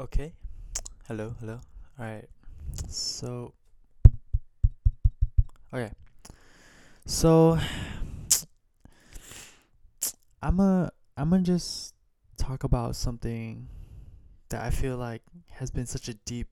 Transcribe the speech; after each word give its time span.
Okay. 0.00 0.32
Hello, 1.08 1.34
hello. 1.40 1.60
All 1.98 2.06
right. 2.06 2.24
So, 2.88 3.52
okay. 5.74 5.92
So, 7.04 7.58
I'm 10.42 10.58
a 10.58 10.90
I'm 11.18 11.28
gonna 11.28 11.42
just 11.42 11.92
talk 12.38 12.64
about 12.64 12.96
something 12.96 13.68
that 14.48 14.64
I 14.64 14.70
feel 14.70 14.96
like 14.96 15.20
has 15.50 15.70
been 15.70 15.84
such 15.84 16.08
a 16.08 16.14
deep 16.14 16.48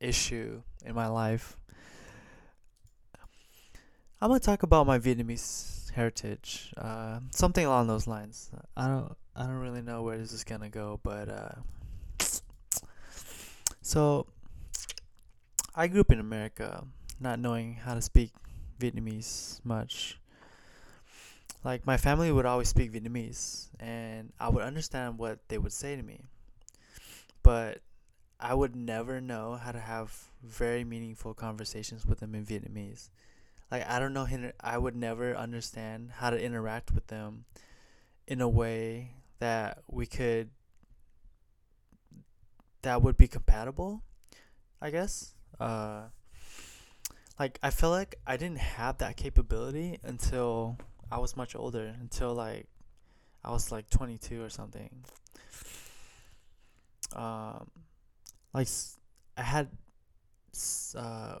issue 0.00 0.60
in 0.84 0.96
my 0.96 1.06
life. 1.06 1.56
I'm 4.20 4.28
gonna 4.28 4.40
talk 4.40 4.64
about 4.64 4.88
my 4.88 4.98
Vietnamese 4.98 5.92
heritage, 5.92 6.74
uh, 6.76 7.20
something 7.30 7.64
along 7.64 7.86
those 7.86 8.08
lines. 8.08 8.50
I 8.76 8.88
don't 8.88 9.14
I 9.36 9.44
don't 9.44 9.60
really 9.60 9.82
know 9.82 10.02
where 10.02 10.18
this 10.18 10.32
is 10.32 10.42
gonna 10.42 10.68
go, 10.68 10.98
but 11.04 11.28
uh, 11.28 11.62
so 13.86 14.26
I 15.76 15.86
grew 15.86 16.00
up 16.00 16.10
in 16.10 16.18
America, 16.18 16.84
not 17.20 17.38
knowing 17.38 17.74
how 17.74 17.94
to 17.94 18.02
speak 18.02 18.32
Vietnamese 18.80 19.64
much. 19.64 20.18
Like 21.62 21.86
my 21.86 21.96
family 21.96 22.32
would 22.32 22.46
always 22.46 22.68
speak 22.68 22.92
Vietnamese, 22.92 23.68
and 23.78 24.32
I 24.40 24.48
would 24.48 24.64
understand 24.64 25.18
what 25.18 25.38
they 25.46 25.58
would 25.58 25.72
say 25.72 25.94
to 25.94 26.02
me, 26.02 26.24
but 27.44 27.78
I 28.40 28.54
would 28.54 28.74
never 28.74 29.20
know 29.20 29.54
how 29.54 29.70
to 29.70 29.78
have 29.78 30.30
very 30.42 30.82
meaningful 30.82 31.32
conversations 31.32 32.04
with 32.04 32.18
them 32.18 32.34
in 32.34 32.44
Vietnamese. 32.44 33.10
Like 33.70 33.88
I 33.88 34.00
don't 34.00 34.12
know, 34.12 34.26
I 34.60 34.78
would 34.78 34.96
never 34.96 35.36
understand 35.36 36.10
how 36.16 36.30
to 36.30 36.42
interact 36.42 36.92
with 36.92 37.06
them 37.06 37.44
in 38.26 38.40
a 38.40 38.48
way 38.48 39.12
that 39.38 39.84
we 39.88 40.06
could 40.06 40.50
that 42.86 43.02
would 43.02 43.16
be 43.16 43.26
compatible, 43.26 44.00
I 44.80 44.90
guess. 44.90 45.34
Uh, 45.58 46.02
like 47.36 47.58
I 47.60 47.70
feel 47.70 47.90
like 47.90 48.14
I 48.24 48.36
didn't 48.36 48.60
have 48.60 48.98
that 48.98 49.16
capability 49.16 49.98
until 50.04 50.78
I 51.10 51.18
was 51.18 51.36
much 51.36 51.56
older, 51.56 51.92
until 52.00 52.32
like 52.32 52.68
I 53.44 53.50
was 53.50 53.72
like 53.72 53.90
22 53.90 54.40
or 54.40 54.48
something. 54.48 55.04
Um, 57.12 57.70
like 58.54 58.68
I 59.36 59.42
had 59.42 59.68
uh, 60.96 61.38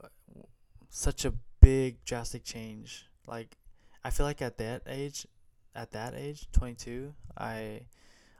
such 0.88 1.24
a 1.24 1.32
big 1.60 2.04
drastic 2.04 2.42
change. 2.42 3.06
Like 3.24 3.56
I 4.02 4.10
feel 4.10 4.26
like 4.26 4.42
at 4.42 4.58
that 4.58 4.82
age, 4.88 5.28
at 5.76 5.92
that 5.92 6.14
age, 6.16 6.48
22, 6.50 7.14
I 7.38 7.82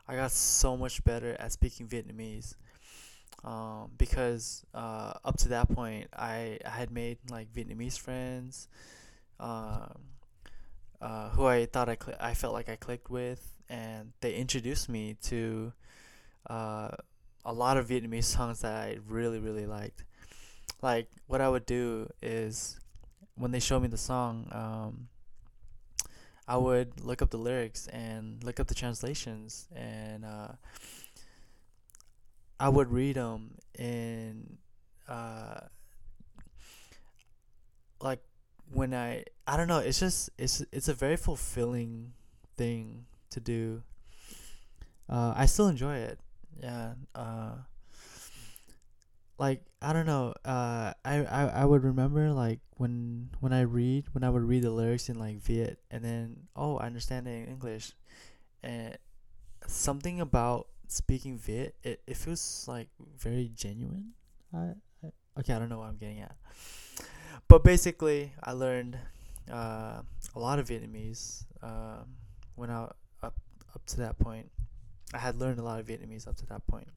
I 0.09 0.17
got 0.17 0.33
so 0.33 0.77
much 0.77 1.05
better 1.05 1.37
at 1.39 1.53
speaking 1.53 1.87
Vietnamese 1.87 2.57
um, 3.45 3.91
because 3.97 4.65
uh, 4.75 5.15
up 5.25 5.39
to 5.39 5.48
that 5.48 5.69
point 5.69 6.09
I, 6.12 6.59
I 6.65 6.70
had 6.70 6.91
made 6.91 7.19
like 7.31 7.53
Vietnamese 7.53 7.98
friends 7.98 8.69
um, 9.39 9.98
uh, 11.01 11.31
who 11.31 11.47
I 11.47 11.67
thought 11.67 11.89
I 11.89 11.97
cl- 12.03 12.19
I 12.19 12.34
felt 12.34 12.55
like 12.55 12.69
I 12.69 12.77
clicked 12.77 13.11
with 13.11 13.53
and 13.69 14.12
they 14.20 14.34
introduced 14.34 14.89
me 14.89 15.17
to 15.25 15.73
uh, 16.48 16.91
a 17.45 17.53
lot 17.53 17.77
of 17.77 17.89
Vietnamese 17.89 18.25
songs 18.25 18.61
that 18.61 18.75
I 18.75 18.98
really 19.06 19.39
really 19.39 19.67
liked. 19.67 20.05
Like 20.83 21.09
what 21.27 21.41
I 21.41 21.48
would 21.48 21.67
do 21.67 22.11
is 22.23 22.78
when 23.37 23.50
they 23.50 23.61
showed 23.61 23.83
me 23.83 23.89
the 23.89 23.98
song 23.98 24.48
um, 24.53 25.09
I 26.48 26.56
would 26.56 27.00
look 27.00 27.23
up 27.23 27.31
the 27.31 27.39
lyrics 27.39 27.89
and 27.89 28.43
look 28.45 28.61
up 28.61 28.69
the 28.69 28.75
translations 28.75 29.67
and 29.75 30.25
uh, 30.25 30.48
I 32.59 32.69
would 32.69 32.91
read 32.91 33.17
them 33.17 33.53
and 33.79 34.57
uh, 35.09 35.61
like 38.01 38.21
when 38.73 38.95
I 38.95 39.25
I 39.47 39.57
don't 39.57 39.69
know 39.69 39.79
it's 39.79 40.01
just 40.01 40.31
it's 40.39 40.65
it's 40.72 40.89
a 40.89 40.94
very 40.94 41.17
fulfilling 41.17 42.12
thing 42.56 43.06
to 43.31 43.41
do. 43.41 43.83
Uh, 45.09 45.33
I 45.37 45.47
still 45.47 45.69
enjoy 45.69 45.97
it. 45.97 46.19
Yeah. 46.61 46.94
Uh, 47.15 47.53
like 49.38 49.62
I 49.83 49.93
don't 49.93 50.06
know. 50.06 50.34
Uh, 50.44 50.93
I, 51.05 51.25
I 51.25 51.43
I 51.62 51.65
would 51.65 51.84
remember 51.84 52.33
like 52.33 52.61
when 52.77 53.31
when 53.41 53.53
I 53.53 53.62
read 53.62 54.06
when 54.12 54.25
I 54.25 54.31
would 54.31 54.43
read 54.43 54.62
the 54.62 54.71
lyrics 54.71 55.09
in 55.09 55.19
like 55.19 55.38
Viet 55.38 55.78
and 55.91 56.05
then 56.05 56.49
oh 56.56 56.78
I 56.78 56.87
understand 56.87 57.28
it 57.28 57.33
in 57.33 57.49
English, 57.49 57.93
and 58.62 58.97
something 59.67 60.21
about 60.21 60.69
speaking 60.89 61.39
Viet, 61.39 61.75
it, 61.83 62.01
it 62.07 62.17
feels 62.17 62.65
like 62.69 62.89
very 63.19 63.51
genuine. 63.55 64.13
I, 64.55 64.75
I 65.05 65.41
okay, 65.41 65.53
I 65.53 65.59
don't 65.59 65.69
know 65.69 65.79
what 65.79 65.89
I'm 65.89 65.97
getting 65.97 66.21
at, 66.21 66.37
but 67.49 67.65
basically, 67.65 68.33
I 68.43 68.53
learned 68.53 68.99
uh, 69.51 70.03
a 70.35 70.39
lot 70.39 70.59
of 70.59 70.69
Vietnamese 70.69 71.45
uh, 71.63 72.05
when 72.55 72.71
I 72.71 72.85
up 73.23 73.35
up 73.75 73.87
to 73.87 73.97
that 73.99 74.19
point. 74.19 74.51
I 75.15 75.19
had 75.19 75.37
learned 75.37 75.59
a 75.59 75.63
lot 75.63 75.79
of 75.79 75.87
Vietnamese 75.87 76.27
up 76.27 76.37
to 76.37 76.47
that 76.47 76.67
point, 76.67 76.89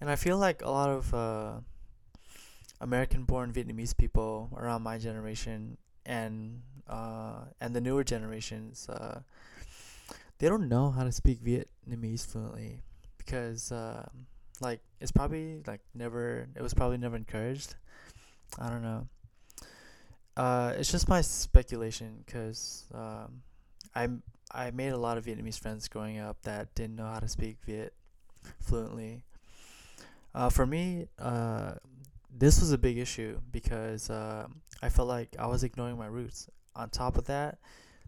and 0.00 0.10
I 0.10 0.16
feel 0.16 0.38
like 0.38 0.62
a 0.62 0.70
lot 0.70 0.88
of 0.88 1.12
uh, 1.12 1.52
American-born 2.80 3.52
Vietnamese 3.52 3.96
people 3.96 4.50
around 4.56 4.82
my 4.82 4.98
generation 4.98 5.76
and 6.04 6.62
uh, 6.88 7.44
and 7.60 7.74
the 7.74 7.80
newer 7.80 8.04
generations 8.04 8.88
uh, 8.88 9.20
they 10.38 10.48
don't 10.48 10.68
know 10.68 10.90
how 10.90 11.04
to 11.04 11.12
speak 11.12 11.42
Vietnamese 11.42 12.26
fluently 12.26 12.82
because 13.18 13.72
uh, 13.72 14.06
like 14.60 14.80
it's 15.00 15.12
probably 15.12 15.62
like 15.66 15.80
never 15.94 16.48
it 16.54 16.62
was 16.62 16.74
probably 16.74 16.98
never 16.98 17.16
encouraged. 17.16 17.74
I 18.58 18.70
don't 18.70 18.82
know. 18.82 19.08
Uh, 20.36 20.74
it's 20.76 20.90
just 20.90 21.08
my 21.08 21.22
speculation 21.22 22.22
because 22.24 22.84
um, 22.94 23.42
I 23.94 24.08
I 24.52 24.70
made 24.70 24.92
a 24.92 24.98
lot 24.98 25.18
of 25.18 25.24
Vietnamese 25.24 25.58
friends 25.58 25.88
growing 25.88 26.18
up 26.18 26.42
that 26.42 26.74
didn't 26.74 26.96
know 26.96 27.06
how 27.06 27.18
to 27.18 27.28
speak 27.28 27.56
Viet 27.66 27.92
fluently. 28.60 29.24
Uh, 30.34 30.50
for 30.50 30.66
me, 30.66 31.08
uh, 31.18 31.72
this 32.38 32.60
was 32.60 32.70
a 32.70 32.78
big 32.78 32.98
issue 32.98 33.40
because 33.50 34.10
uh, 34.10 34.46
I 34.82 34.88
felt 34.90 35.08
like 35.08 35.34
I 35.38 35.46
was 35.46 35.64
ignoring 35.64 35.96
my 35.96 36.06
roots. 36.06 36.48
On 36.74 36.90
top 36.90 37.16
of 37.16 37.24
that, 37.24 37.56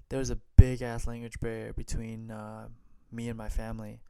there 0.09 0.19
was 0.19 0.31
a 0.31 0.39
big 0.57 0.83
ass 0.83 1.07
language 1.07 1.39
barrier 1.41 1.73
between 1.73 2.31
uh, 2.31 2.69
me 3.13 3.29
and 3.29 3.37
my 3.37 3.49
family. 3.49 4.01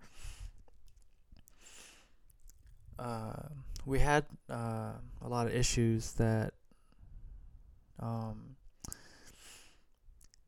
Uh, 2.99 3.49
we 3.85 3.99
had 3.99 4.27
uh, 4.51 4.93
a 5.23 5.29
lot 5.29 5.47
of 5.47 5.55
issues 5.55 6.13
that 6.15 6.53
um, 8.01 8.57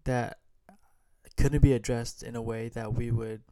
that 0.04 0.38
couldn't 1.36 1.62
be 1.62 1.72
addressed 1.72 2.22
in 2.22 2.36
a 2.36 2.42
way 2.42 2.68
that 2.68 2.94
we 2.94 3.10
would 3.10 3.42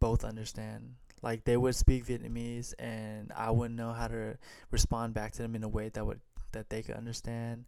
both 0.00 0.24
understand. 0.24 0.94
Like 1.22 1.44
they 1.44 1.56
would 1.56 1.74
speak 1.74 2.06
Vietnamese, 2.06 2.74
and 2.78 3.32
I 3.36 3.50
wouldn't 3.50 3.76
know 3.78 3.92
how 3.92 4.08
to 4.08 4.38
respond 4.70 5.14
back 5.14 5.32
to 5.32 5.42
them 5.42 5.54
in 5.54 5.64
a 5.64 5.68
way 5.68 5.88
that 5.90 6.06
would 6.06 6.20
that 6.52 6.70
they 6.70 6.82
could 6.82 6.96
understand. 6.96 7.64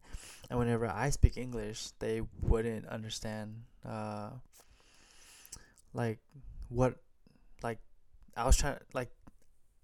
And 0.49 0.59
whenever 0.59 0.87
I 0.87 1.11
speak 1.11 1.37
English, 1.37 1.91
they 1.99 2.23
wouldn't 2.41 2.87
understand 2.87 3.63
uh, 3.87 4.31
like 5.95 6.19
what 6.69 6.97
like 7.63 7.79
I 8.37 8.45
was 8.45 8.57
trying 8.57 8.79
like 8.95 9.11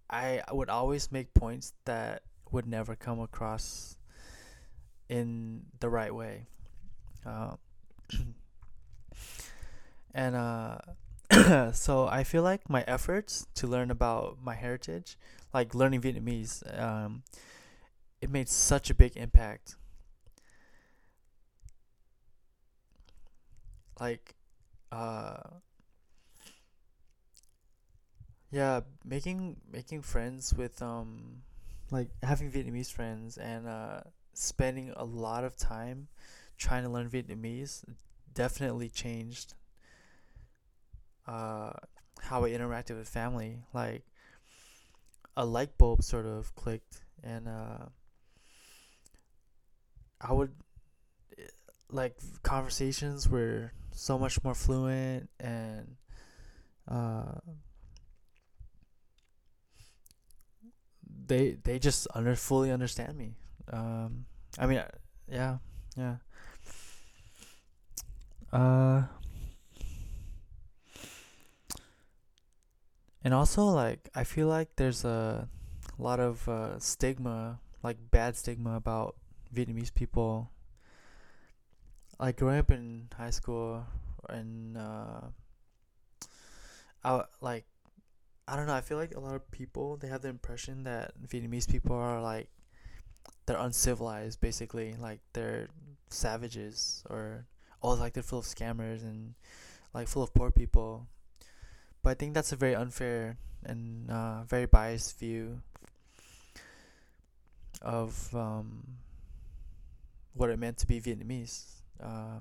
I 0.08 0.42
would 0.52 0.68
always 0.68 1.10
make 1.10 1.34
points 1.34 1.72
that 1.84 2.22
would 2.52 2.66
never 2.66 2.94
come 2.94 3.20
across 3.20 3.96
in 5.08 5.62
the 5.80 5.88
right 5.88 6.14
way. 6.14 6.46
Uh, 7.24 7.56
and 10.14 10.36
uh, 10.36 10.78
so 11.72 12.06
I 12.06 12.24
feel 12.24 12.42
like 12.42 12.68
my 12.70 12.84
efforts 12.86 13.46
to 13.56 13.66
learn 13.66 13.90
about 13.90 14.38
my 14.42 14.54
heritage, 14.54 15.18
like 15.52 15.74
learning 15.74 16.02
Vietnamese, 16.02 16.62
um, 16.80 17.22
it 18.20 18.30
made 18.30 18.48
such 18.48 18.90
a 18.90 18.94
big 18.94 19.16
impact. 19.16 19.76
Like, 24.00 24.34
uh, 24.92 25.36
yeah, 28.50 28.80
making 29.04 29.56
making 29.70 30.02
friends 30.02 30.54
with 30.54 30.80
um, 30.82 31.42
like 31.90 32.08
having 32.22 32.50
Vietnamese 32.50 32.92
friends 32.92 33.38
and 33.38 33.66
uh, 33.66 34.00
spending 34.34 34.92
a 34.96 35.04
lot 35.04 35.44
of 35.44 35.56
time 35.56 36.08
trying 36.58 36.82
to 36.84 36.88
learn 36.88 37.08
Vietnamese 37.08 37.84
definitely 38.34 38.88
changed 38.88 39.54
uh, 41.26 41.72
how 42.20 42.44
I 42.44 42.50
interacted 42.50 42.96
with 42.96 43.08
family. 43.08 43.58
Like 43.72 44.04
a 45.36 45.44
light 45.44 45.76
bulb 45.78 46.02
sort 46.02 46.26
of 46.26 46.54
clicked, 46.54 47.02
and 47.22 47.48
uh, 47.48 47.86
I 50.20 50.32
would 50.32 50.52
like 51.90 52.16
conversations 52.42 53.28
were 53.28 53.72
so 53.92 54.18
much 54.18 54.42
more 54.42 54.54
fluent 54.54 55.28
and 55.40 55.96
uh 56.88 57.40
they 61.26 61.56
they 61.64 61.78
just 61.78 62.06
under 62.14 62.36
fully 62.36 62.70
understand 62.70 63.16
me. 63.16 63.34
Um, 63.72 64.26
I 64.58 64.66
mean, 64.66 64.78
uh, 64.78 64.88
yeah, 65.30 65.58
yeah. 65.96 66.16
Uh, 68.52 69.02
and 73.24 73.34
also 73.34 73.64
like 73.64 74.08
I 74.14 74.24
feel 74.24 74.46
like 74.46 74.76
there's 74.76 75.04
a 75.04 75.48
lot 75.98 76.20
of 76.20 76.48
uh, 76.48 76.78
stigma, 76.78 77.60
like 77.82 77.96
bad 78.10 78.36
stigma 78.36 78.76
about 78.76 79.16
Vietnamese 79.54 79.94
people. 79.94 80.50
I 82.18 82.32
grew 82.32 82.50
up 82.50 82.70
in 82.70 83.08
high 83.16 83.30
school 83.30 83.84
and 84.28 84.78
uh, 84.78 85.20
I 87.04 87.22
like 87.40 87.64
I 88.48 88.56
don't 88.56 88.66
know. 88.66 88.74
I 88.74 88.80
feel 88.80 88.96
like 88.96 89.14
a 89.14 89.20
lot 89.20 89.34
of 89.34 89.50
people 89.50 89.96
they 89.96 90.08
have 90.08 90.22
the 90.22 90.28
impression 90.28 90.84
that 90.84 91.12
Vietnamese 91.28 91.68
people 91.68 91.96
are 91.96 92.22
like 92.22 92.48
they're 93.46 93.58
uncivilized, 93.58 94.40
basically, 94.40 94.94
like 94.98 95.20
they're 95.32 95.68
savages 96.10 97.04
or 97.10 97.46
oh, 97.82 97.94
like 97.94 98.12
they're 98.14 98.22
full 98.22 98.40
of 98.40 98.44
scammers 98.44 99.02
and 99.02 99.34
like 99.94 100.08
full 100.08 100.22
of 100.22 100.34
poor 100.34 100.50
people. 100.50 101.06
But 102.02 102.10
I 102.10 102.14
think 102.14 102.34
that's 102.34 102.52
a 102.52 102.56
very 102.56 102.74
unfair 102.74 103.36
and 103.64 104.10
uh, 104.10 104.44
very 104.44 104.66
biased 104.66 105.18
view 105.18 105.60
of 107.82 108.34
um, 108.34 108.98
what 110.36 110.50
it 110.50 110.58
meant 110.58 110.78
to 110.78 110.86
be 110.86 111.00
Vietnamese. 111.00 111.64
Uh, 112.02 112.40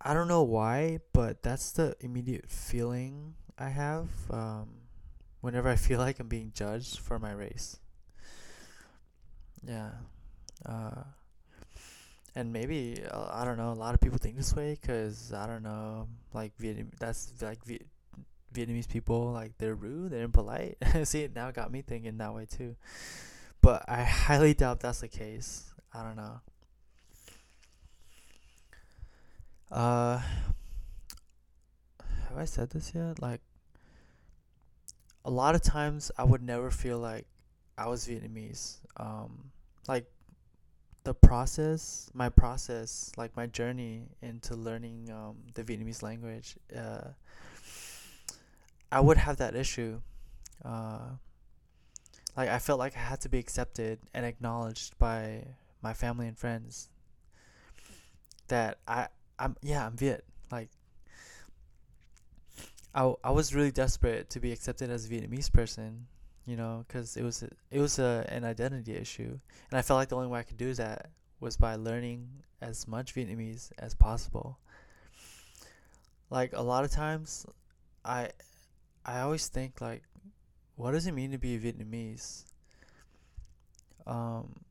I 0.00 0.12
don't 0.14 0.28
know 0.28 0.42
why, 0.42 1.00
but 1.12 1.42
that's 1.42 1.72
the 1.72 1.96
immediate 2.00 2.50
feeling 2.50 3.34
I 3.58 3.70
have 3.70 4.08
um, 4.30 4.68
whenever 5.40 5.68
I 5.68 5.76
feel 5.88 5.98
like 5.98 6.20
I'm 6.20 6.28
being 6.28 6.52
judged 6.54 6.98
for 6.98 7.18
my 7.18 7.32
race. 7.32 7.78
Yeah. 9.66 9.90
Uh, 10.64 11.02
and 12.34 12.52
maybe 12.52 13.02
uh, 13.10 13.28
I 13.32 13.44
don't 13.44 13.56
know. 13.56 13.72
A 13.72 13.74
lot 13.74 13.94
of 13.94 14.00
people 14.00 14.18
think 14.18 14.36
this 14.36 14.54
way 14.54 14.76
because 14.80 15.32
I 15.32 15.46
don't 15.46 15.62
know. 15.62 16.08
Like 16.32 16.52
Vietnam, 16.58 16.90
that's 16.98 17.32
like 17.40 17.64
Viet- 17.64 17.86
Vietnamese 18.54 18.88
people. 18.88 19.32
Like 19.32 19.56
they're 19.58 19.74
rude, 19.74 20.12
they're 20.12 20.24
impolite. 20.24 20.76
See, 21.04 21.22
it 21.22 21.34
now 21.34 21.50
got 21.50 21.70
me 21.70 21.82
thinking 21.82 22.18
that 22.18 22.34
way 22.34 22.46
too. 22.46 22.76
But 23.64 23.82
I 23.88 24.04
highly 24.04 24.52
doubt 24.52 24.80
that's 24.80 25.00
the 25.00 25.08
case. 25.08 25.72
I 25.94 26.02
don't 26.02 26.16
know. 26.16 26.40
Uh, 29.72 30.20
have 32.28 32.36
I 32.36 32.44
said 32.44 32.68
this 32.68 32.92
yet? 32.94 33.22
Like, 33.22 33.40
a 35.24 35.30
lot 35.30 35.54
of 35.54 35.62
times 35.62 36.12
I 36.18 36.24
would 36.24 36.42
never 36.42 36.70
feel 36.70 36.98
like 36.98 37.24
I 37.78 37.88
was 37.88 38.06
Vietnamese. 38.06 38.80
Um, 38.98 39.50
like 39.88 40.04
the 41.04 41.14
process, 41.14 42.10
my 42.12 42.28
process, 42.28 43.12
like 43.16 43.34
my 43.34 43.46
journey 43.46 44.02
into 44.20 44.56
learning 44.56 45.08
um, 45.10 45.36
the 45.54 45.64
Vietnamese 45.64 46.02
language, 46.02 46.56
uh, 46.76 47.08
I 48.92 49.00
would 49.00 49.16
have 49.16 49.38
that 49.38 49.56
issue. 49.56 50.02
Uh, 50.62 51.16
like 52.36 52.48
I 52.48 52.58
felt 52.58 52.78
like 52.78 52.96
I 52.96 53.00
had 53.00 53.20
to 53.22 53.28
be 53.28 53.38
accepted 53.38 53.98
and 54.12 54.24
acknowledged 54.26 54.98
by 54.98 55.44
my 55.82 55.92
family 55.92 56.28
and 56.28 56.38
friends. 56.38 56.88
That 58.48 58.78
I 58.86 59.08
I'm 59.38 59.56
yeah 59.62 59.86
I'm 59.86 59.96
Viet 59.96 60.24
like. 60.50 60.70
I, 62.94 63.12
I 63.24 63.32
was 63.32 63.52
really 63.52 63.72
desperate 63.72 64.30
to 64.30 64.38
be 64.38 64.52
accepted 64.52 64.88
as 64.88 65.04
a 65.04 65.08
Vietnamese 65.08 65.52
person, 65.52 66.06
you 66.46 66.56
know, 66.56 66.84
because 66.86 67.16
it 67.16 67.24
was 67.24 67.42
a, 67.42 67.48
it 67.72 67.80
was 67.80 67.98
a, 67.98 68.24
an 68.28 68.44
identity 68.44 68.94
issue, 68.94 69.36
and 69.70 69.78
I 69.78 69.82
felt 69.82 69.98
like 69.98 70.10
the 70.10 70.16
only 70.16 70.28
way 70.28 70.38
I 70.38 70.44
could 70.44 70.58
do 70.58 70.72
that 70.74 71.10
was 71.40 71.56
by 71.56 71.74
learning 71.74 72.28
as 72.62 72.86
much 72.86 73.12
Vietnamese 73.12 73.72
as 73.78 73.94
possible. 73.94 74.58
Like 76.30 76.52
a 76.54 76.62
lot 76.62 76.84
of 76.84 76.92
times, 76.92 77.46
I 78.04 78.30
I 79.04 79.20
always 79.20 79.48
think 79.48 79.80
like, 79.80 80.02
what 80.76 80.92
does 80.92 81.06
it 81.06 81.12
mean 81.12 81.30
to 81.32 81.38
be 81.38 81.58
Vietnamese? 81.58 82.44
Um, 84.06 84.64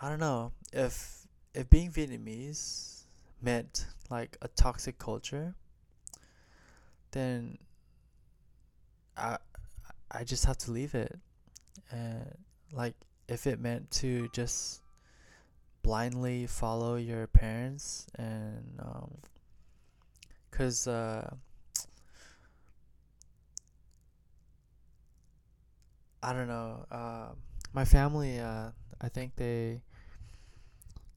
I 0.00 0.08
don't 0.08 0.20
know 0.20 0.52
if 0.72 1.26
if 1.54 1.68
being 1.68 1.90
Vietnamese 1.90 3.04
meant 3.42 3.86
like 4.10 4.36
a 4.42 4.48
toxic 4.48 4.98
culture, 4.98 5.54
then 7.12 7.58
I 9.16 9.38
I 10.10 10.24
just 10.24 10.44
have 10.46 10.58
to 10.58 10.70
leave 10.72 10.94
it. 10.94 11.18
And 11.90 12.36
like 12.72 12.94
if 13.28 13.46
it 13.46 13.60
meant 13.60 13.90
to 13.92 14.28
just 14.32 14.82
blindly 15.82 16.46
follow 16.46 16.96
your 16.96 17.26
parents 17.26 18.06
and 18.16 18.80
um 18.80 19.10
cuz 20.50 20.86
uh 20.86 21.34
I 26.22 26.32
don't 26.32 26.48
know. 26.48 26.86
Uh, 26.90 27.28
my 27.72 27.84
family 27.84 28.38
uh 28.38 28.70
I 29.00 29.08
think 29.08 29.36
they 29.36 29.80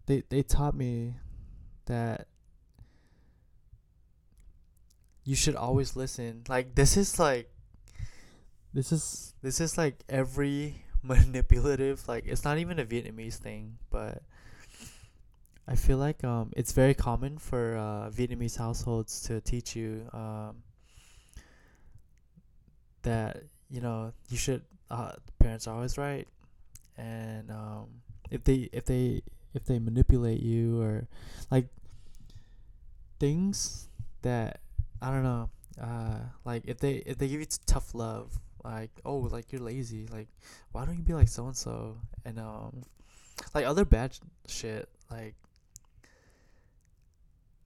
they 0.06 0.24
they 0.30 0.44
taught 0.44 0.76
me 0.76 1.16
that 1.86 2.28
you 5.24 5.36
should 5.36 5.56
always 5.56 5.96
listen. 5.96 6.44
Like 6.48 6.76
this 6.76 6.98
is 6.98 7.20
like 7.20 7.50
this 8.74 8.92
is 8.92 9.34
this 9.42 9.60
is 9.60 9.78
like 9.78 10.04
every 10.10 10.84
manipulative 11.04 12.08
like 12.08 12.26
it's 12.26 12.44
not 12.44 12.58
even 12.58 12.80
a 12.80 12.86
Vietnamese 12.86 13.36
thing, 13.36 13.78
but 13.90 14.24
I 15.68 15.76
feel 15.76 15.98
like 15.98 16.24
um 16.24 16.52
it's 16.56 16.72
very 16.72 16.94
common 16.94 17.38
for 17.38 17.78
uh, 17.78 18.10
Vietnamese 18.10 18.58
households 18.58 19.22
to 19.24 19.42
teach 19.42 19.76
you 19.76 20.08
um 20.14 20.64
that 23.04 23.44
you 23.70 23.82
know 23.82 24.14
you 24.30 24.38
should 24.38 24.62
uh 24.90 25.14
parents 25.40 25.68
are 25.68 25.76
always 25.76 25.98
right. 25.98 26.28
And 26.98 27.52
um 27.52 27.88
if 28.32 28.44
they 28.44 28.70
if 28.72 28.86
they 28.86 29.22
if 29.54 29.66
they 29.66 29.80
manipulate 29.80 30.42
you 30.42 30.82
or 30.82 31.08
like 31.52 31.68
things 33.20 33.88
that 34.22 34.60
I 35.02 35.12
don't 35.12 35.24
know 35.24 35.50
uh 35.82 36.20
like 36.46 36.64
if 36.66 36.80
they 36.80 37.04
if 37.06 37.18
they 37.18 37.28
give 37.28 37.40
you 37.40 37.48
tough 37.66 37.96
love 37.96 38.40
like 38.64 38.92
oh 39.06 39.18
like 39.18 39.52
you're 39.52 39.62
lazy 39.62 40.08
like 40.12 40.28
why 40.72 40.86
don't 40.86 40.98
you 40.98 41.04
be 41.04 41.14
like 41.14 41.28
so 41.28 41.46
and 41.46 41.56
so 41.56 41.98
and 42.26 42.40
um 42.40 42.84
like 43.54 43.66
other 43.66 43.86
bad 43.86 44.18
shit 44.48 44.88
like 45.12 45.36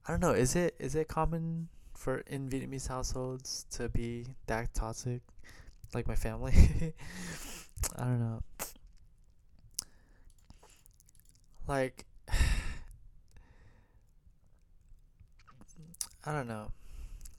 I 0.06 0.12
don't 0.12 0.20
know 0.20 0.32
is 0.32 0.56
it 0.56 0.74
is 0.78 0.94
it 0.94 1.08
common 1.08 1.68
for 1.94 2.18
in 2.28 2.48
Vietnamese 2.48 2.88
households 2.88 3.66
to 3.72 3.88
be 3.88 4.26
that 4.46 4.72
toxic 4.74 5.20
like 5.94 6.06
my 6.08 6.14
family 6.14 6.52
I 7.96 8.04
don't 8.04 8.20
know 8.20 8.42
like 11.66 12.06
I 16.24 16.32
don't 16.32 16.48
know. 16.48 16.70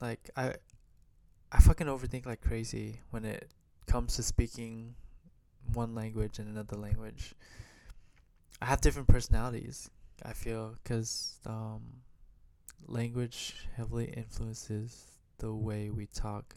Like 0.02 0.30
I 0.36 0.56
I 1.52 1.60
fucking 1.60 1.88
overthink 1.88 2.26
like 2.26 2.42
crazy 2.42 3.02
when 3.12 3.26
it 3.26 3.52
comes 3.88 4.16
to 4.16 4.24
speaking 4.24 4.96
one 5.74 5.96
language 5.96 6.40
and 6.40 6.48
another 6.50 6.78
language. 6.78 7.36
I 8.62 8.66
have 8.66 8.82
different 8.82 9.08
personalities. 9.10 9.90
I 10.24 10.32
feel 10.34 10.76
cuz 10.86 11.40
um 11.46 12.04
language 12.88 13.68
heavily 13.76 14.06
influences 14.06 15.08
the 15.40 15.54
way 15.54 15.90
we 15.90 16.08
talk. 16.08 16.56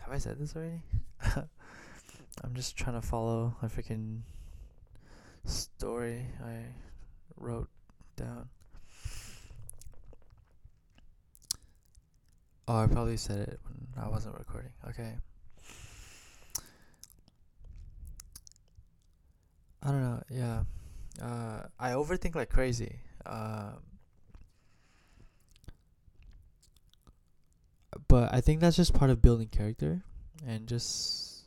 Have 0.00 0.12
I 0.12 0.18
said 0.18 0.38
this 0.38 0.54
already? 0.56 0.82
I'm 2.42 2.54
just 2.54 2.76
trying 2.76 3.00
to 3.00 3.06
follow 3.06 3.54
a 3.62 3.66
freaking 3.66 4.20
story 5.44 6.26
I 6.44 6.64
wrote 7.36 7.68
down. 8.16 8.48
Oh, 12.68 12.76
I 12.76 12.86
probably 12.86 13.16
said 13.16 13.48
it 13.48 13.60
when 13.64 14.04
I 14.04 14.08
wasn't 14.08 14.38
recording. 14.38 14.70
Okay. 14.88 15.14
I 19.82 19.88
don't 19.88 20.02
know. 20.02 20.22
Yeah. 20.30 20.62
Uh, 21.20 21.62
I 21.78 21.90
overthink 21.92 22.34
like 22.34 22.48
crazy. 22.48 23.00
Uh, 23.26 23.72
but 28.08 28.32
I 28.32 28.40
think 28.40 28.60
that's 28.60 28.76
just 28.76 28.94
part 28.94 29.10
of 29.10 29.22
building 29.22 29.48
character 29.48 30.02
and 30.46 30.66
just 30.66 31.44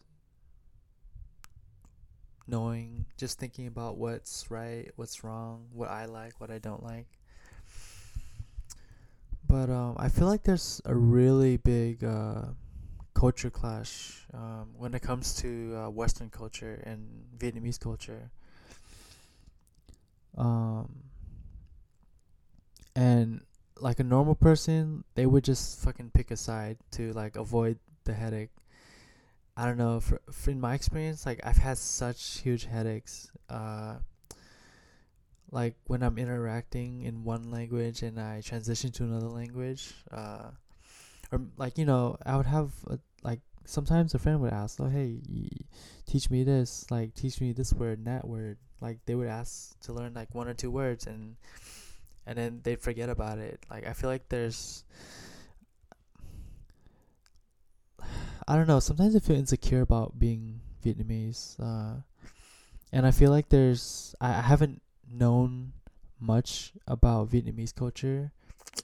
knowing, 2.48 3.06
just 3.18 3.40
thinking 3.40 3.68
about 3.68 3.98
what's 3.98 4.50
right, 4.52 4.92
what's 4.96 5.24
wrong, 5.24 5.68
what 5.72 5.90
I 5.90 6.06
like, 6.06 6.40
what 6.40 6.52
I 6.52 6.60
don't 6.60 6.84
like. 6.84 7.08
But 9.48 9.70
um, 9.70 9.96
I 9.98 10.10
feel 10.10 10.28
like 10.28 10.44
there's 10.44 10.82
a 10.86 10.96
really 10.96 11.58
big 11.58 12.04
uh, 12.04 12.46
culture 13.14 13.50
clash 13.50 14.26
um, 14.34 14.70
when 14.78 14.94
it 14.94 15.02
comes 15.02 15.36
to 15.36 15.76
uh, 15.76 15.90
Western 15.90 16.30
culture 16.30 16.82
and 16.86 17.08
Vietnamese 17.38 17.80
culture. 17.80 18.32
Um, 20.38 21.04
and 22.96 23.42
like 23.80 24.00
a 24.00 24.04
normal 24.04 24.36
person, 24.36 25.04
they 25.16 25.26
would 25.26 25.44
just 25.44 25.80
fucking 25.80 26.12
pick 26.14 26.32
a 26.32 26.38
side 26.38 26.78
to 26.92 27.14
like 27.14 27.36
avoid 27.36 27.80
the 28.04 28.14
headache. 28.14 28.52
I 29.56 29.66
don't 29.66 29.78
know. 29.78 30.00
For, 30.00 30.22
for 30.32 30.52
in 30.52 30.60
my 30.60 30.74
experience, 30.74 31.26
like 31.26 31.40
I've 31.44 31.58
had 31.58 31.78
such 31.78 32.40
huge 32.40 32.66
headaches. 32.66 33.30
Uh, 33.50 33.96
like 35.52 35.76
when 35.86 36.02
I'm 36.02 36.18
interacting 36.18 37.04
in 37.04 37.24
one 37.24 37.52
language 37.52 38.02
and 38.02 38.20
I 38.20 38.42
transition 38.42 38.92
to 38.94 39.04
another 39.04 39.28
language, 39.28 39.94
uh, 40.12 40.50
or 41.32 41.42
like 41.58 41.78
you 41.78 41.86
know, 41.86 42.18
I 42.26 42.36
would 42.38 42.48
have 42.48 42.72
a, 42.88 42.98
like 43.22 43.42
sometimes 43.66 44.16
a 44.16 44.20
friend 44.20 44.42
would 44.42 44.54
ask, 44.54 44.80
"Oh, 44.82 44.90
hey, 44.90 45.20
teach 46.08 46.30
me 46.32 46.44
this. 46.44 46.86
Like, 46.90 47.14
teach 47.14 47.40
me 47.40 47.54
this 47.54 47.72
word 47.74 48.00
and 48.00 48.08
that 48.08 48.28
word." 48.28 48.58
Like 48.82 49.00
they 49.06 49.16
would 49.16 49.28
ask 49.28 49.80
to 49.82 49.94
learn 49.94 50.14
like 50.14 50.34
one 50.34 50.48
or 50.48 50.54
two 50.56 50.72
words, 50.72 51.06
and 51.06 51.36
and 52.26 52.38
then 52.38 52.62
they'd 52.64 52.80
forget 52.82 53.10
about 53.10 53.38
it. 53.38 53.66
Like 53.70 53.88
I 53.88 53.94
feel 53.94 54.10
like 54.10 54.30
there's 54.30 54.84
I 58.48 58.56
don't 58.56 58.68
know, 58.68 58.80
sometimes 58.80 59.16
I 59.16 59.20
feel 59.20 59.36
insecure 59.36 59.82
about 59.82 60.20
being 60.20 60.62
Vietnamese. 60.84 61.60
Uh 61.60 62.02
and 62.92 63.06
I 63.08 63.12
feel 63.12 63.32
like 63.32 63.50
there's 63.50 64.16
I, 64.22 64.30
I 64.30 64.42
haven't 64.42 64.82
known 65.10 65.74
much 66.20 66.74
about 66.88 67.30
Vietnamese 67.30 67.74
culture. 67.76 68.32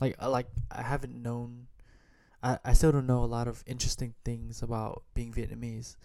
Like 0.02 0.16
uh, 0.22 0.30
like 0.30 0.48
I 0.72 0.82
haven't 0.82 1.16
known 1.16 1.68
I, 2.42 2.58
I 2.64 2.74
still 2.74 2.92
don't 2.92 3.08
know 3.08 3.24
a 3.24 3.26
lot 3.26 3.48
of 3.48 3.64
interesting 3.68 4.14
things 4.24 4.62
about 4.62 5.04
being 5.14 5.34
Vietnamese. 5.34 5.96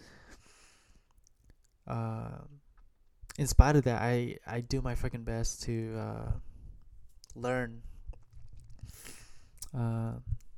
Uh, 1.87 2.39
in 3.37 3.47
spite 3.47 3.75
of 3.75 3.83
that, 3.83 4.01
I, 4.01 4.37
I 4.47 4.61
do 4.61 4.81
my 4.81 4.95
fucking 4.95 5.23
best 5.23 5.63
to 5.63 5.95
uh, 5.97 6.31
learn 7.35 7.81
uh, 9.77 10.13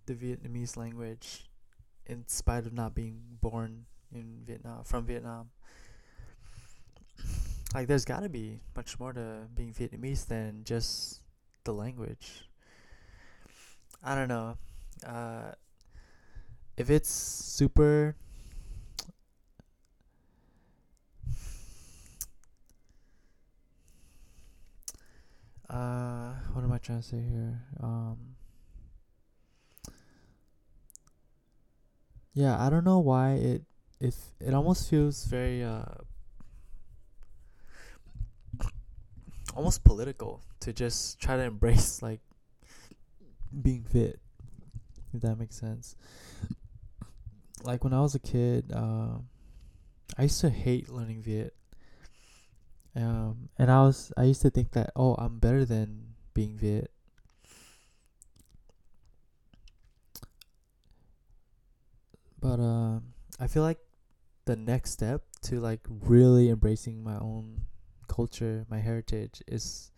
the 0.05 0.13
Vietnamese 0.13 0.77
language 0.77 1.49
in 2.05 2.27
spite 2.27 2.65
of 2.65 2.73
not 2.73 2.95
being 2.95 3.19
born 3.41 3.85
in 4.13 4.41
Vietnam 4.45 4.83
from 4.83 5.05
Vietnam. 5.05 5.49
Like 7.73 7.87
there's 7.87 8.05
got 8.05 8.21
to 8.21 8.29
be 8.29 8.59
much 8.75 8.99
more 8.99 9.11
to 9.11 9.47
being 9.53 9.73
Vietnamese 9.73 10.25
than 10.25 10.63
just 10.63 11.19
the 11.65 11.73
language. 11.73 12.47
I 14.03 14.15
don't 14.15 14.29
know. 14.29 14.57
Uh, 15.05 15.51
if 16.77 16.89
it's 16.89 17.09
super 17.09 18.15
uh 25.69 26.33
what 26.53 26.63
am 26.63 26.71
I 26.71 26.77
trying 26.77 27.01
to 27.01 27.07
say 27.07 27.21
here? 27.21 27.61
Um 27.81 28.35
Yeah, 32.33 32.63
I 32.63 32.69
don't 32.69 32.85
know 32.85 32.99
why 32.99 33.33
it 33.33 33.63
if 33.99 34.15
it 34.39 34.53
almost 34.53 34.89
feels 34.89 35.25
very 35.25 35.63
uh 35.63 35.85
almost 39.55 39.83
political 39.83 40.43
to 40.59 40.71
just 40.71 41.19
try 41.19 41.35
to 41.35 41.43
embrace 41.43 42.01
like 42.03 42.21
being 43.61 43.83
Viet 43.91 44.19
if 45.13 45.21
that 45.21 45.37
makes 45.37 45.55
sense 45.59 45.95
like 47.63 47.83
when 47.83 47.93
i 47.93 47.99
was 47.99 48.13
a 48.15 48.19
kid 48.19 48.71
uh, 48.73 49.17
i 50.17 50.23
used 50.23 50.39
to 50.41 50.49
hate 50.49 50.89
learning 50.89 51.21
viet 51.21 51.53
um, 52.97 53.49
and 53.57 53.71
I 53.71 53.81
was 53.83 54.11
I 54.17 54.23
used 54.23 54.41
to 54.41 54.49
think 54.49 54.71
that 54.71 54.91
oh 54.95 55.15
I'm 55.15 55.39
better 55.39 55.65
than 55.65 56.15
being 56.33 56.57
Viet. 56.57 56.91
But 62.39 62.59
uh, 62.59 62.99
I 63.39 63.47
feel 63.47 63.63
like 63.63 63.79
the 64.45 64.55
next 64.55 64.91
step 64.91 65.23
to 65.43 65.59
like 65.59 65.81
really 65.89 66.49
embracing 66.49 67.03
my 67.03 67.17
own 67.17 67.61
culture, 68.07 68.65
my 68.69 68.79
heritage, 68.79 69.41
is 69.47 69.91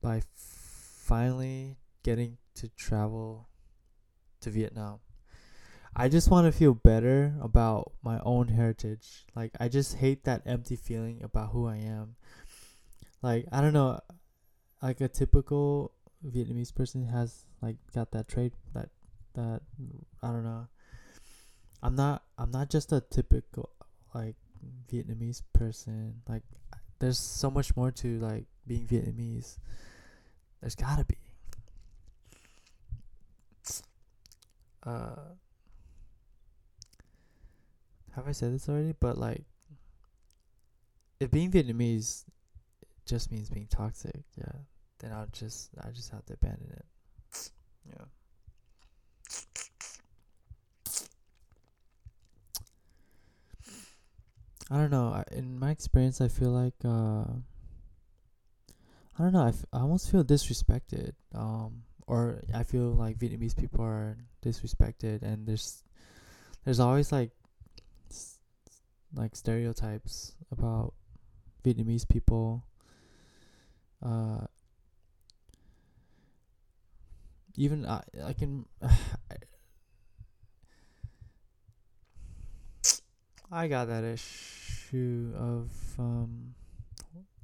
by 0.00 0.22
finally 0.34 1.76
getting 2.02 2.38
to 2.56 2.68
travel 2.70 3.48
to 4.40 4.50
Vietnam. 4.50 4.98
I 5.94 6.08
just 6.08 6.30
want 6.30 6.46
to 6.46 6.52
feel 6.52 6.72
better 6.72 7.34
about 7.42 7.92
my 8.02 8.18
own 8.24 8.48
heritage. 8.48 9.26
Like 9.36 9.52
I 9.60 9.68
just 9.68 9.96
hate 9.96 10.24
that 10.24 10.42
empty 10.46 10.76
feeling 10.76 11.20
about 11.22 11.50
who 11.50 11.66
I 11.66 11.76
am. 11.76 12.16
Like 13.20 13.46
I 13.52 13.60
don't 13.60 13.74
know, 13.74 14.00
like 14.82 15.00
a 15.02 15.08
typical 15.08 15.92
Vietnamese 16.26 16.74
person 16.74 17.06
has 17.06 17.44
like 17.60 17.76
got 17.94 18.10
that 18.12 18.26
trait 18.26 18.54
that 18.74 18.88
that 19.34 19.60
I 20.22 20.28
don't 20.28 20.44
know. 20.44 20.66
I'm 21.82 21.94
not 21.94 22.22
I'm 22.38 22.50
not 22.50 22.70
just 22.70 22.90
a 22.92 23.00
typical 23.00 23.68
like 24.14 24.36
Vietnamese 24.90 25.42
person. 25.52 26.22
Like 26.26 26.42
there's 27.00 27.18
so 27.18 27.50
much 27.50 27.76
more 27.76 27.90
to 27.90 28.18
like 28.18 28.46
being 28.66 28.86
Vietnamese. 28.86 29.58
There's 30.62 30.74
gotta 30.74 31.04
be. 31.04 31.16
Uh 34.84 35.36
have 38.14 38.28
I 38.28 38.32
said 38.32 38.54
this 38.54 38.68
already? 38.68 38.94
But 38.98 39.18
like, 39.18 39.44
if 41.20 41.30
being 41.30 41.50
Vietnamese 41.50 42.24
just 43.06 43.30
means 43.30 43.50
being 43.50 43.66
toxic, 43.66 44.22
yeah, 44.36 44.52
then 44.98 45.12
I'll 45.12 45.28
just 45.32 45.70
I 45.82 45.90
just 45.90 46.10
have 46.10 46.24
to 46.26 46.34
abandon 46.34 46.72
it. 46.72 47.50
Yeah. 47.88 48.04
I 54.70 54.76
don't 54.78 54.90
know. 54.90 55.08
I, 55.08 55.24
in 55.32 55.58
my 55.58 55.70
experience, 55.70 56.20
I 56.20 56.28
feel 56.28 56.50
like 56.50 56.74
uh, 56.84 57.24
I 59.18 59.22
don't 59.22 59.32
know. 59.32 59.44
I, 59.44 59.48
f- 59.48 59.66
I 59.72 59.80
almost 59.80 60.10
feel 60.10 60.24
disrespected. 60.24 61.12
Um, 61.34 61.82
or 62.06 62.42
I 62.54 62.62
feel 62.62 62.92
like 62.92 63.18
Vietnamese 63.18 63.56
people 63.56 63.84
are 63.84 64.16
disrespected, 64.44 65.22
and 65.22 65.46
there's 65.46 65.82
there's 66.64 66.80
always 66.80 67.12
like 67.12 67.30
like 69.14 69.36
stereotypes 69.36 70.32
about 70.50 70.94
Vietnamese 71.64 72.08
people. 72.08 72.64
Uh, 74.04 74.46
even 77.56 77.86
I, 77.86 78.02
I 78.24 78.32
can. 78.32 78.66
I 83.54 83.68
got 83.68 83.88
that 83.88 84.02
issue 84.02 85.34
of 85.36 85.68
um, 85.98 86.54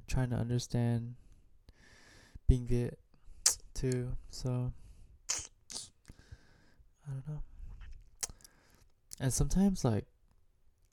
trying 0.07 0.31
to 0.31 0.37
understand 0.37 1.13
being 2.47 2.65
Viet 2.65 2.97
too. 3.75 4.13
So 4.31 4.73
I 7.07 7.11
don't 7.11 7.27
know. 7.27 7.43
And 9.19 9.31
sometimes 9.31 9.85
like 9.85 10.05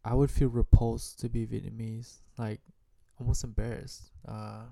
I 0.07 0.15
would 0.15 0.31
feel 0.31 0.49
repulsed 0.49 1.19
to 1.21 1.29
be 1.29 1.45
Vietnamese, 1.45 2.19
like 2.39 2.61
almost 3.19 3.43
embarrassed. 3.43 4.13
Uh, 4.27 4.63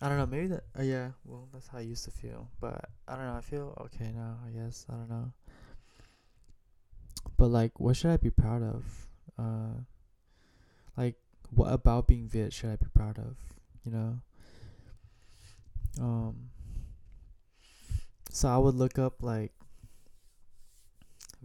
I 0.00 0.08
don't 0.08 0.16
know, 0.16 0.24
maybe 0.24 0.46
that. 0.46 0.64
Uh, 0.78 0.82
yeah, 0.82 1.10
well, 1.26 1.46
that's 1.52 1.68
how 1.68 1.76
I 1.76 1.82
used 1.82 2.06
to 2.06 2.10
feel, 2.10 2.48
but 2.58 2.86
I 3.06 3.16
don't 3.16 3.26
know. 3.26 3.34
I 3.34 3.42
feel 3.42 3.76
okay 3.84 4.12
now. 4.14 4.38
I 4.46 4.48
guess 4.48 4.86
I 4.88 4.94
don't 4.94 5.10
know. 5.10 5.30
But 7.36 7.48
like, 7.48 7.78
what 7.78 7.98
should 7.98 8.12
I 8.12 8.16
be 8.16 8.30
proud 8.30 8.62
of? 8.62 8.84
Uh, 9.38 9.80
like, 10.96 11.16
what 11.50 11.70
about 11.70 12.06
being 12.06 12.28
Viet 12.28 12.54
should 12.54 12.70
I 12.70 12.76
be 12.76 12.86
proud 12.94 13.18
of? 13.18 13.36
You 13.84 13.92
know. 13.92 14.18
Um. 16.00 16.48
So 18.30 18.48
I 18.48 18.56
would 18.56 18.74
look 18.74 18.98
up 18.98 19.22
like 19.22 19.52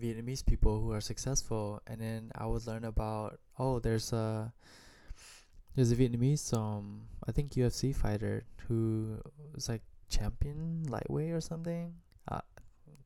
Vietnamese 0.02 0.46
people 0.46 0.82
who 0.82 0.92
are 0.92 1.02
successful, 1.02 1.82
and 1.88 2.02
then 2.02 2.32
I 2.36 2.46
would 2.46 2.66
learn 2.66 2.86
about 2.86 3.40
oh, 3.60 3.80
there's 3.80 4.12
a 4.14 4.52
there's 5.76 5.92
a 5.92 5.96
Vietnamese 5.96 6.54
um 6.54 7.08
I 7.28 7.32
think 7.32 7.52
UFC 7.52 7.96
fighter 7.96 8.44
who 8.68 9.18
was 9.54 9.70
like 9.70 9.82
champion 10.10 10.84
lightweight 10.90 11.32
or 11.32 11.42
something. 11.42 11.94
Uh, 12.28 12.42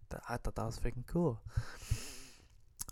th- 0.10 0.24
I 0.30 0.38
thought 0.38 0.56
that 0.56 0.66
was 0.66 0.80
freaking 0.80 1.06
cool. 1.06 1.40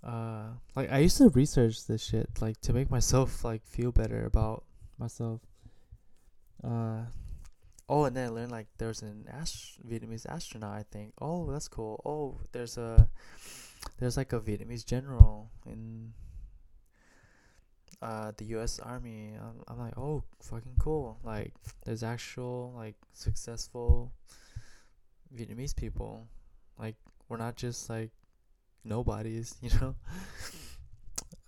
Uh, 0.03 0.51
like 0.75 0.91
I 0.91 0.99
used 0.99 1.17
to 1.17 1.29
research 1.29 1.87
this 1.87 2.03
shit 2.03 2.29
like 2.41 2.59
to 2.61 2.73
make 2.73 2.91
myself 2.91 3.43
like 3.45 3.63
feel 3.65 3.91
better 3.91 4.25
about 4.25 4.65
myself. 4.99 5.39
Uh, 6.61 7.03
oh, 7.87 8.03
and 8.03 8.15
then 8.15 8.25
I 8.27 8.29
learned 8.29 8.51
like 8.51 8.67
there's 8.77 9.01
an 9.01 9.25
ast- 9.31 9.79
Vietnamese 9.87 10.25
astronaut. 10.27 10.75
I 10.75 10.83
think. 10.91 11.13
Oh, 11.21 11.49
that's 11.51 11.69
cool. 11.69 12.01
Oh, 12.05 12.41
there's 12.51 12.77
a 12.77 13.07
there's 13.97 14.17
like 14.17 14.33
a 14.33 14.39
Vietnamese 14.39 14.85
general 14.85 15.49
in 15.65 16.13
uh, 18.01 18.31
the 18.37 18.45
U.S. 18.45 18.79
Army. 18.79 19.33
I'm, 19.39 19.63
I'm 19.67 19.79
like, 19.79 19.97
oh, 19.97 20.23
fucking 20.41 20.75
cool. 20.79 21.19
Like, 21.23 21.53
there's 21.85 22.03
actual 22.03 22.73
like 22.75 22.95
successful 23.13 24.11
Vietnamese 25.35 25.75
people. 25.75 26.27
Like, 26.77 26.95
we're 27.29 27.37
not 27.37 27.55
just 27.55 27.89
like 27.89 28.11
nobodies, 28.83 29.55
you 29.61 29.69
know. 29.79 29.95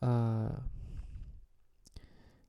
uh, 0.01 0.51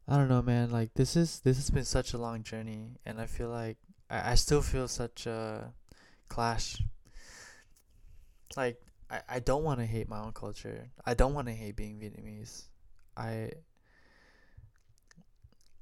I 0.09 0.17
don't 0.17 0.29
know, 0.29 0.43
man. 0.43 0.71
Like, 0.71 0.95
this 0.95 1.17
is 1.17 1.41
this 1.41 1.57
has 1.57 1.71
been 1.71 1.85
such 1.85 2.15
a 2.15 2.19
long 2.19 2.45
journey, 2.45 2.93
and 3.05 3.21
I 3.21 3.27
feel 3.27 3.49
like 3.49 3.77
I, 4.09 4.33
I 4.33 4.35
still 4.37 4.63
feel 4.63 4.87
such 4.87 5.27
a 5.27 5.73
clash. 6.29 6.81
Like, 8.57 8.81
I, 9.11 9.21
I 9.29 9.39
don't 9.41 9.65
want 9.65 9.81
to 9.81 9.87
hate 9.87 10.09
my 10.09 10.21
own 10.21 10.33
culture. 10.33 10.89
I 11.05 11.15
don't 11.15 11.35
want 11.35 11.49
to 11.49 11.55
hate 11.55 11.77
being 11.77 11.99
Vietnamese. 11.99 12.65
I 13.17 13.51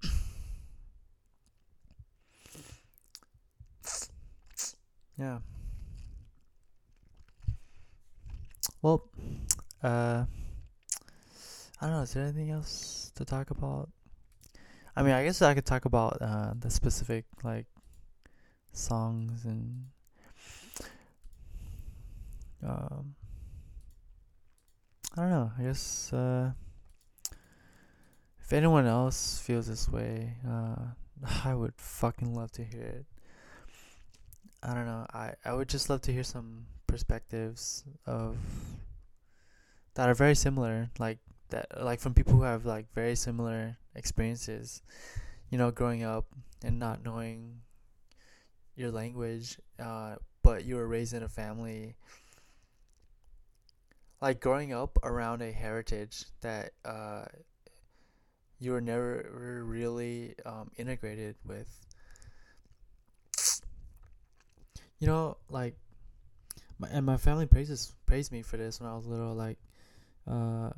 Yeah. 5.19 5.38
Well, 8.83 9.09
uh, 9.83 10.25
I 11.81 11.87
don't 11.87 11.90
know. 11.90 12.02
Is 12.02 12.12
there 12.12 12.25
anything 12.25 12.50
else 12.50 13.11
to 13.14 13.25
talk 13.25 13.50
about? 13.50 13.88
I 14.97 15.02
mean, 15.02 15.12
I 15.12 15.25
guess 15.25 15.40
I 15.40 15.54
could 15.54 15.66
talk 15.66 15.87
about 15.87 16.19
uh, 16.21 16.52
the 16.59 16.71
specific 16.71 17.25
like 17.43 17.66
songs 18.73 19.45
and 19.45 19.87
um, 22.64 23.14
I 25.16 25.21
don't 25.21 25.30
know. 25.30 25.52
I 25.59 25.62
guess 25.62 26.12
uh, 26.12 26.50
if 28.40 28.52
anyone 28.52 28.87
else 28.87 29.40
feels 29.44 29.66
this 29.66 29.88
way, 29.88 30.35
uh, 30.49 30.76
I 31.44 31.54
would 31.54 31.75
fucking 31.76 32.35
love 32.35 32.52
to 32.52 32.64
hear 32.64 32.83
it. 32.83 33.06
I 34.62 34.75
don't 34.75 34.87
know. 34.87 35.06
I, 35.12 35.35
I 35.44 35.52
would 35.52 35.68
just 35.68 35.90
love 35.90 36.00
to 36.02 36.12
hear 36.12 36.25
some 36.25 36.66
perspectives 36.87 37.85
of 38.06 38.37
that 39.94 40.09
are 40.09 40.14
very 40.14 40.35
similar, 40.35 40.90
like 40.99 41.18
that, 41.50 41.66
like 41.85 42.00
from 42.00 42.14
people 42.14 42.33
who 42.33 42.42
have 42.42 42.64
like 42.64 42.92
very 42.94 43.14
similar 43.14 43.76
experiences. 43.94 44.83
You 45.50 45.59
know, 45.59 45.71
growing 45.71 46.02
up 46.02 46.26
and 46.64 46.78
not 46.78 47.04
knowing 47.04 47.61
your 48.75 48.90
language, 48.90 49.59
uh, 49.78 50.16
but 50.42 50.64
you 50.64 50.76
were 50.76 50.88
raised 50.88 51.14
in 51.14 51.23
a 51.23 51.28
family. 51.28 51.94
Like 54.25 54.40
growing 54.40 54.73
up 54.73 54.99
around 55.02 55.43
a 55.43 55.52
heritage 55.52 56.25
that 56.40 56.71
uh, 56.83 57.26
you 58.59 58.73
were 58.73 58.81
never 58.81 59.62
really 59.66 60.35
um, 60.47 60.71
integrated 60.78 61.37
with 61.45 61.69
you 64.99 65.07
know, 65.07 65.37
like, 65.50 65.75
my 66.78 66.88
and 66.88 67.04
my 67.04 67.19
family 67.19 67.45
praises 67.45 67.95
praised 68.07 68.33
me 68.33 68.40
for 68.40 68.57
this 68.57 68.81
when 68.81 68.88
I 68.88 68.97
was 68.97 69.04
little. 69.04 69.35
Like, 69.35 69.59
uh, 70.26 70.71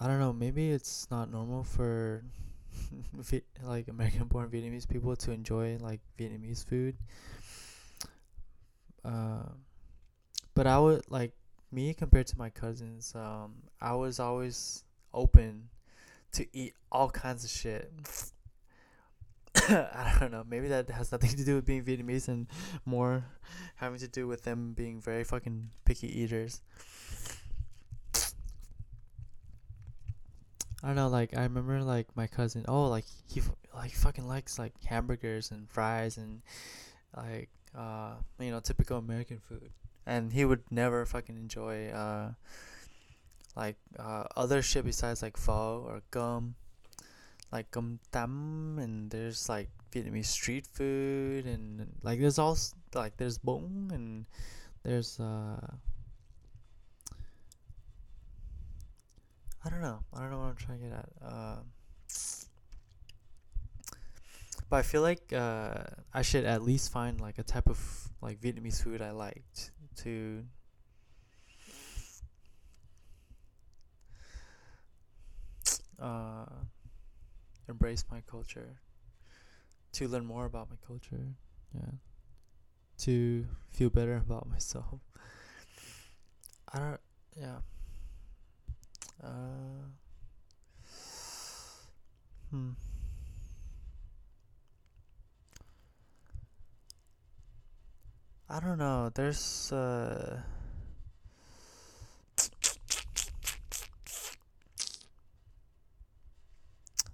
I 0.00 0.06
don't 0.06 0.18
know. 0.18 0.32
Maybe 0.32 0.70
it's 0.70 1.06
not 1.10 1.30
normal 1.30 1.62
for 1.62 2.24
like 3.62 3.88
American-born 3.88 4.48
Vietnamese 4.48 4.88
people 4.88 5.14
to 5.16 5.32
enjoy 5.32 5.76
like 5.82 6.00
Vietnamese 6.18 6.66
food. 6.66 6.96
Uh, 9.04 9.42
but 10.54 10.66
I 10.66 10.78
would 10.78 11.02
like 11.10 11.32
me 11.72 11.92
compared 11.94 12.26
to 12.28 12.38
my 12.38 12.50
cousins. 12.50 13.12
Um, 13.14 13.54
I 13.80 13.94
was 13.94 14.20
always 14.20 14.84
open 15.12 15.68
to 16.32 16.46
eat 16.52 16.74
all 16.90 17.10
kinds 17.10 17.44
of 17.44 17.50
shit. 17.50 17.92
I 19.68 20.16
don't 20.18 20.32
know. 20.32 20.44
Maybe 20.48 20.68
that 20.68 20.90
has 20.90 21.12
nothing 21.12 21.30
to 21.30 21.44
do 21.44 21.54
with 21.56 21.66
being 21.66 21.84
Vietnamese 21.84 22.28
and 22.28 22.46
more 22.84 23.24
having 23.76 23.98
to 24.00 24.08
do 24.08 24.26
with 24.26 24.44
them 24.44 24.72
being 24.74 25.00
very 25.00 25.24
fucking 25.24 25.70
picky 25.84 26.20
eaters. 26.20 26.60
I 30.82 30.88
don't 30.88 30.96
know. 30.96 31.08
Like 31.08 31.36
I 31.36 31.42
remember, 31.44 31.82
like 31.82 32.08
my 32.14 32.26
cousin. 32.26 32.66
Oh, 32.68 32.88
like 32.88 33.06
he 33.26 33.40
like 33.74 33.92
fucking 33.92 34.26
likes 34.28 34.58
like 34.58 34.74
hamburgers 34.84 35.50
and 35.50 35.68
fries 35.70 36.18
and 36.18 36.42
like 37.16 37.48
uh 37.76 38.14
you 38.38 38.50
know 38.50 38.60
typical 38.60 38.98
American 38.98 39.38
food. 39.38 39.70
And 40.06 40.32
he 40.32 40.44
would 40.44 40.62
never 40.70 41.06
fucking 41.06 41.36
enjoy 41.36 41.88
uh 41.88 42.32
like 43.56 43.76
uh 43.98 44.24
other 44.36 44.60
shit 44.62 44.84
besides 44.84 45.22
like 45.22 45.36
pho 45.36 45.84
or 45.86 46.02
gum 46.10 46.56
like 47.52 47.74
um 47.76 48.00
tam 48.10 48.78
and 48.82 49.10
there's 49.10 49.48
like 49.48 49.70
Vietnamese 49.92 50.26
street 50.26 50.66
food 50.66 51.46
and 51.46 51.86
like 52.02 52.20
there's 52.20 52.38
all 52.38 52.58
like 52.94 53.16
there's 53.16 53.38
bong 53.38 53.90
and 53.94 54.26
there's 54.82 55.20
uh 55.20 55.60
I 59.64 59.70
don't 59.70 59.80
know. 59.80 60.00
I 60.12 60.20
don't 60.20 60.30
know 60.30 60.40
what 60.40 60.48
I'm 60.48 60.56
trying 60.56 60.80
to 60.80 60.84
get 60.84 60.92
at. 60.92 61.08
Uh, 61.22 61.56
but 64.68 64.76
I 64.76 64.82
feel 64.82 65.00
like 65.00 65.32
uh, 65.32 65.84
I 66.12 66.20
should 66.20 66.44
at 66.44 66.62
least 66.62 66.92
find 66.92 67.18
like 67.18 67.38
a 67.38 67.42
type 67.42 67.70
of 67.70 67.80
like 68.20 68.40
Vietnamese 68.40 68.82
food 68.82 69.00
I 69.00 69.12
liked 69.12 69.70
to 69.96 70.44
uh 76.00 76.44
embrace 77.68 78.04
my 78.10 78.20
culture, 78.30 78.80
to 79.92 80.08
learn 80.08 80.24
more 80.26 80.44
about 80.44 80.68
my 80.70 80.76
culture, 80.86 81.34
yeah, 81.74 81.92
to 82.98 83.46
feel 83.70 83.90
better 83.90 84.16
about 84.16 84.48
myself. 84.48 85.00
I 86.72 86.78
don't, 86.78 87.00
yeah. 87.36 87.58
Uh, 89.22 89.86
hmm. 92.50 92.70
I 98.48 98.60
don't 98.60 98.78
know. 98.78 99.10
There's 99.14 99.72
uh 99.72 100.40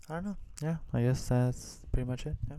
I 0.09 0.15
don't 0.15 0.25
know. 0.25 0.37
Yeah, 0.61 0.77
I 0.93 1.03
guess 1.03 1.29
that's 1.29 1.79
pretty 1.93 2.09
much 2.09 2.27
it. 2.27 2.37
Yeah. 2.51 2.57